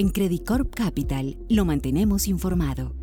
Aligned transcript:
En 0.00 0.08
Credit 0.08 0.42
Corp 0.46 0.74
Capital 0.74 1.36
lo 1.50 1.66
mantenemos 1.66 2.26
informado. 2.26 2.94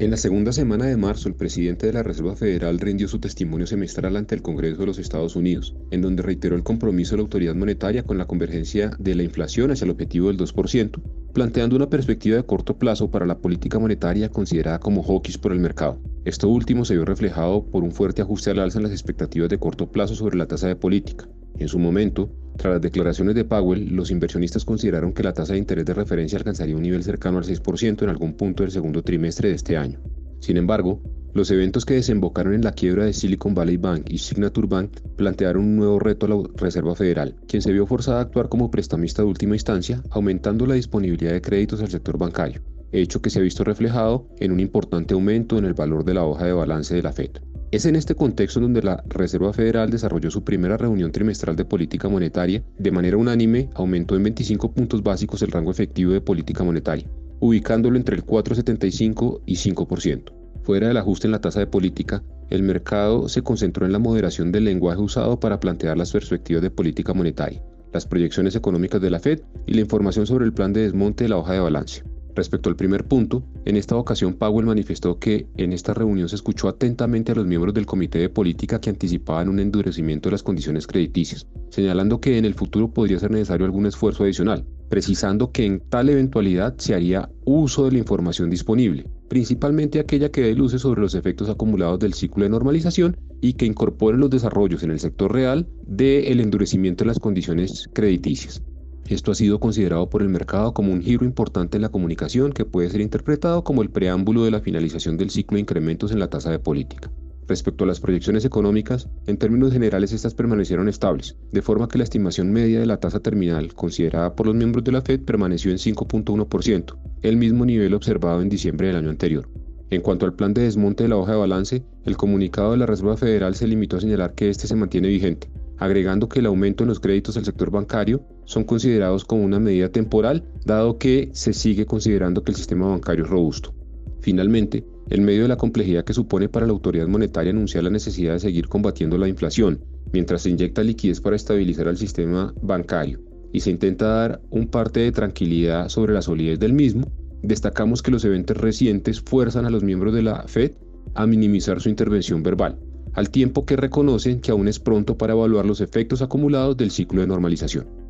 En 0.00 0.10
la 0.10 0.16
segunda 0.16 0.52
semana 0.52 0.86
de 0.86 0.96
marzo, 0.96 1.28
el 1.28 1.36
presidente 1.36 1.86
de 1.86 1.92
la 1.92 2.02
Reserva 2.02 2.34
Federal 2.34 2.80
rindió 2.80 3.06
su 3.06 3.20
testimonio 3.20 3.68
semestral 3.68 4.16
ante 4.16 4.34
el 4.34 4.42
Congreso 4.42 4.80
de 4.80 4.86
los 4.86 4.98
Estados 4.98 5.36
Unidos, 5.36 5.76
en 5.92 6.02
donde 6.02 6.24
reiteró 6.24 6.56
el 6.56 6.64
compromiso 6.64 7.12
de 7.12 7.18
la 7.18 7.22
autoridad 7.22 7.54
monetaria 7.54 8.02
con 8.02 8.18
la 8.18 8.26
convergencia 8.26 8.90
de 8.98 9.14
la 9.14 9.22
inflación 9.22 9.70
hacia 9.70 9.84
el 9.84 9.92
objetivo 9.92 10.26
del 10.26 10.38
2%, 10.38 11.00
planteando 11.32 11.76
una 11.76 11.88
perspectiva 11.88 12.34
de 12.34 12.46
corto 12.46 12.76
plazo 12.76 13.12
para 13.12 13.24
la 13.24 13.38
política 13.38 13.78
monetaria 13.78 14.28
considerada 14.28 14.80
como 14.80 15.04
hawkish 15.04 15.38
por 15.38 15.52
el 15.52 15.60
mercado. 15.60 16.00
Esto 16.24 16.48
último 16.48 16.84
se 16.84 16.94
vio 16.94 17.04
reflejado 17.04 17.64
por 17.70 17.84
un 17.84 17.92
fuerte 17.92 18.22
ajuste 18.22 18.50
al 18.50 18.58
alza 18.58 18.80
en 18.80 18.82
las 18.82 18.92
expectativas 18.92 19.48
de 19.50 19.60
corto 19.60 19.92
plazo 19.92 20.16
sobre 20.16 20.36
la 20.36 20.48
tasa 20.48 20.66
de 20.66 20.74
política. 20.74 21.28
En 21.58 21.68
su 21.68 21.78
momento, 21.78 22.28
tras 22.56 22.74
las 22.74 22.82
declaraciones 22.82 23.34
de 23.34 23.44
Powell, 23.44 23.94
los 23.94 24.10
inversionistas 24.10 24.64
consideraron 24.64 25.12
que 25.12 25.22
la 25.22 25.32
tasa 25.32 25.54
de 25.54 25.58
interés 25.58 25.84
de 25.84 25.94
referencia 25.94 26.38
alcanzaría 26.38 26.76
un 26.76 26.82
nivel 26.82 27.02
cercano 27.02 27.38
al 27.38 27.44
6% 27.44 28.02
en 28.02 28.08
algún 28.08 28.34
punto 28.34 28.62
del 28.62 28.72
segundo 28.72 29.02
trimestre 29.02 29.48
de 29.48 29.54
este 29.54 29.76
año. 29.76 29.98
Sin 30.40 30.56
embargo, 30.56 31.00
los 31.34 31.50
eventos 31.50 31.86
que 31.86 31.94
desembocaron 31.94 32.52
en 32.52 32.62
la 32.62 32.72
quiebra 32.72 33.06
de 33.06 33.14
Silicon 33.14 33.54
Valley 33.54 33.78
Bank 33.78 34.10
y 34.10 34.18
Signature 34.18 34.66
Bank 34.66 35.00
plantearon 35.16 35.64
un 35.64 35.76
nuevo 35.76 35.98
reto 35.98 36.26
a 36.26 36.28
la 36.28 36.42
Reserva 36.56 36.94
Federal, 36.94 37.36
quien 37.48 37.62
se 37.62 37.72
vio 37.72 37.86
forzada 37.86 38.18
a 38.18 38.22
actuar 38.22 38.50
como 38.50 38.70
prestamista 38.70 39.22
de 39.22 39.28
última 39.28 39.54
instancia, 39.54 40.02
aumentando 40.10 40.66
la 40.66 40.74
disponibilidad 40.74 41.32
de 41.32 41.40
créditos 41.40 41.80
al 41.80 41.88
sector 41.88 42.18
bancario, 42.18 42.60
hecho 42.92 43.22
que 43.22 43.30
se 43.30 43.38
ha 43.38 43.42
visto 43.42 43.64
reflejado 43.64 44.28
en 44.40 44.52
un 44.52 44.60
importante 44.60 45.14
aumento 45.14 45.56
en 45.56 45.64
el 45.64 45.74
valor 45.74 46.04
de 46.04 46.14
la 46.14 46.24
hoja 46.24 46.44
de 46.44 46.52
balance 46.52 46.94
de 46.94 47.02
la 47.02 47.12
Fed. 47.12 47.30
Es 47.72 47.86
en 47.86 47.96
este 47.96 48.14
contexto 48.14 48.60
donde 48.60 48.82
la 48.82 49.02
Reserva 49.08 49.50
Federal 49.54 49.88
desarrolló 49.88 50.30
su 50.30 50.44
primera 50.44 50.76
reunión 50.76 51.10
trimestral 51.10 51.56
de 51.56 51.64
política 51.64 52.06
monetaria. 52.06 52.62
De 52.78 52.90
manera 52.90 53.16
unánime, 53.16 53.70
aumentó 53.72 54.14
en 54.14 54.24
25 54.24 54.72
puntos 54.72 55.02
básicos 55.02 55.40
el 55.40 55.50
rango 55.50 55.70
efectivo 55.70 56.12
de 56.12 56.20
política 56.20 56.64
monetaria, 56.64 57.06
ubicándolo 57.40 57.96
entre 57.96 58.14
el 58.14 58.26
4,75 58.26 59.40
y 59.46 59.54
5%. 59.54 60.22
Fuera 60.64 60.88
del 60.88 60.98
ajuste 60.98 61.28
en 61.28 61.32
la 61.32 61.40
tasa 61.40 61.60
de 61.60 61.66
política, 61.66 62.22
el 62.50 62.62
mercado 62.62 63.30
se 63.30 63.40
concentró 63.40 63.86
en 63.86 63.92
la 63.92 63.98
moderación 63.98 64.52
del 64.52 64.64
lenguaje 64.64 65.00
usado 65.00 65.40
para 65.40 65.58
plantear 65.58 65.96
las 65.96 66.12
perspectivas 66.12 66.60
de 66.60 66.70
política 66.70 67.14
monetaria, 67.14 67.62
las 67.90 68.06
proyecciones 68.06 68.54
económicas 68.54 69.00
de 69.00 69.08
la 69.08 69.18
Fed 69.18 69.40
y 69.66 69.72
la 69.72 69.80
información 69.80 70.26
sobre 70.26 70.44
el 70.44 70.52
plan 70.52 70.74
de 70.74 70.82
desmonte 70.82 71.24
de 71.24 71.30
la 71.30 71.38
hoja 71.38 71.54
de 71.54 71.60
balance. 71.60 72.04
Respecto 72.34 72.70
al 72.70 72.76
primer 72.76 73.04
punto, 73.04 73.42
en 73.66 73.76
esta 73.76 73.96
ocasión 73.96 74.34
Powell 74.34 74.64
manifestó 74.64 75.18
que 75.18 75.46
en 75.56 75.72
esta 75.72 75.92
reunión 75.92 76.30
se 76.30 76.36
escuchó 76.36 76.68
atentamente 76.68 77.32
a 77.32 77.34
los 77.34 77.46
miembros 77.46 77.74
del 77.74 77.84
Comité 77.84 78.18
de 78.18 78.30
Política 78.30 78.80
que 78.80 78.88
anticipaban 78.88 79.50
un 79.50 79.58
endurecimiento 79.58 80.28
de 80.28 80.32
las 80.32 80.42
condiciones 80.42 80.86
crediticias, 80.86 81.46
señalando 81.68 82.20
que 82.20 82.38
en 82.38 82.46
el 82.46 82.54
futuro 82.54 82.88
podría 82.88 83.18
ser 83.18 83.30
necesario 83.30 83.66
algún 83.66 83.84
esfuerzo 83.84 84.24
adicional, 84.24 84.64
precisando 84.88 85.52
que 85.52 85.66
en 85.66 85.80
tal 85.80 86.08
eventualidad 86.08 86.74
se 86.78 86.94
haría 86.94 87.28
uso 87.44 87.84
de 87.84 87.92
la 87.92 87.98
información 87.98 88.48
disponible, 88.48 89.06
principalmente 89.28 90.00
aquella 90.00 90.30
que 90.30 90.42
dé 90.42 90.54
luces 90.54 90.80
sobre 90.80 91.02
los 91.02 91.14
efectos 91.14 91.50
acumulados 91.50 91.98
del 91.98 92.14
ciclo 92.14 92.44
de 92.44 92.50
normalización 92.50 93.16
y 93.42 93.54
que 93.54 93.66
incorpore 93.66 94.16
los 94.16 94.30
desarrollos 94.30 94.82
en 94.84 94.90
el 94.90 95.00
sector 95.00 95.32
real 95.32 95.66
del 95.86 96.40
endurecimiento 96.40 97.04
de 97.04 97.08
las 97.08 97.18
condiciones 97.18 97.90
crediticias. 97.92 98.62
Esto 99.08 99.32
ha 99.32 99.34
sido 99.34 99.58
considerado 99.58 100.08
por 100.08 100.22
el 100.22 100.28
mercado 100.28 100.72
como 100.72 100.92
un 100.92 101.02
giro 101.02 101.24
importante 101.24 101.76
en 101.76 101.82
la 101.82 101.90
comunicación 101.90 102.52
que 102.52 102.64
puede 102.64 102.88
ser 102.88 103.00
interpretado 103.00 103.64
como 103.64 103.82
el 103.82 103.90
preámbulo 103.90 104.44
de 104.44 104.50
la 104.50 104.60
finalización 104.60 105.16
del 105.16 105.30
ciclo 105.30 105.56
de 105.56 105.62
incrementos 105.62 106.12
en 106.12 106.18
la 106.18 106.30
tasa 106.30 106.50
de 106.50 106.58
política. 106.58 107.10
Respecto 107.48 107.82
a 107.82 107.86
las 107.88 107.98
proyecciones 108.00 108.44
económicas, 108.44 109.08
en 109.26 109.36
términos 109.36 109.72
generales 109.72 110.12
estas 110.12 110.34
permanecieron 110.34 110.88
estables, 110.88 111.36
de 111.50 111.60
forma 111.60 111.88
que 111.88 111.98
la 111.98 112.04
estimación 112.04 112.52
media 112.52 112.78
de 112.78 112.86
la 112.86 112.98
tasa 112.98 113.20
terminal 113.20 113.74
considerada 113.74 114.36
por 114.36 114.46
los 114.46 114.54
miembros 114.54 114.84
de 114.84 114.92
la 114.92 115.02
Fed 115.02 115.20
permaneció 115.20 115.72
en 115.72 115.78
5.1%, 115.78 116.96
el 117.22 117.36
mismo 117.36 117.66
nivel 117.66 117.94
observado 117.94 118.40
en 118.40 118.48
diciembre 118.48 118.86
del 118.86 118.96
año 118.96 119.10
anterior. 119.10 119.48
En 119.90 120.00
cuanto 120.00 120.24
al 120.24 120.34
plan 120.34 120.54
de 120.54 120.62
desmonte 120.62 121.02
de 121.02 121.10
la 121.10 121.16
hoja 121.16 121.32
de 121.32 121.38
balance, 121.38 121.84
el 122.04 122.16
comunicado 122.16 122.70
de 122.70 122.78
la 122.78 122.86
Reserva 122.86 123.16
Federal 123.16 123.56
se 123.56 123.66
limitó 123.66 123.96
a 123.96 124.00
señalar 124.00 124.34
que 124.34 124.48
este 124.48 124.66
se 124.66 124.76
mantiene 124.76 125.08
vigente, 125.08 125.50
agregando 125.84 126.28
que 126.28 126.40
el 126.40 126.46
aumento 126.46 126.84
en 126.84 126.88
los 126.88 127.00
créditos 127.00 127.36
al 127.36 127.44
sector 127.44 127.70
bancario 127.70 128.22
son 128.44 128.64
considerados 128.64 129.24
como 129.24 129.44
una 129.44 129.58
medida 129.58 129.88
temporal, 129.88 130.44
dado 130.64 130.98
que 130.98 131.30
se 131.32 131.52
sigue 131.52 131.86
considerando 131.86 132.42
que 132.42 132.52
el 132.52 132.56
sistema 132.56 132.88
bancario 132.88 133.24
es 133.24 133.30
robusto. 133.30 133.74
Finalmente, 134.20 134.84
en 135.10 135.24
medio 135.24 135.42
de 135.42 135.48
la 135.48 135.56
complejidad 135.56 136.04
que 136.04 136.14
supone 136.14 136.48
para 136.48 136.66
la 136.66 136.72
autoridad 136.72 137.08
monetaria 137.08 137.50
anunciar 137.50 137.84
la 137.84 137.90
necesidad 137.90 138.34
de 138.34 138.40
seguir 138.40 138.68
combatiendo 138.68 139.18
la 139.18 139.28
inflación, 139.28 139.80
mientras 140.12 140.42
se 140.42 140.50
inyecta 140.50 140.82
liquidez 140.82 141.20
para 141.20 141.36
estabilizar 141.36 141.88
al 141.88 141.96
sistema 141.96 142.54
bancario 142.62 143.20
y 143.52 143.60
se 143.60 143.70
intenta 143.70 144.06
dar 144.06 144.40
un 144.50 144.68
parte 144.68 145.00
de 145.00 145.12
tranquilidad 145.12 145.88
sobre 145.88 146.14
la 146.14 146.22
solidez 146.22 146.58
del 146.58 146.72
mismo, 146.72 147.12
destacamos 147.42 148.02
que 148.02 148.10
los 148.10 148.24
eventos 148.24 148.56
recientes 148.56 149.20
fuerzan 149.20 149.66
a 149.66 149.70
los 149.70 149.82
miembros 149.82 150.14
de 150.14 150.22
la 150.22 150.44
Fed 150.46 150.72
a 151.14 151.26
minimizar 151.26 151.80
su 151.80 151.88
intervención 151.88 152.42
verbal, 152.42 152.78
al 153.12 153.30
tiempo 153.30 153.64
que 153.64 153.76
reconocen 153.76 154.40
que 154.40 154.50
aún 154.50 154.68
es 154.68 154.78
pronto 154.78 155.16
para 155.16 155.32
evaluar 155.32 155.66
los 155.66 155.80
efectos 155.80 156.22
acumulados 156.22 156.76
del 156.76 156.90
ciclo 156.90 157.20
de 157.20 157.26
normalización. 157.26 158.01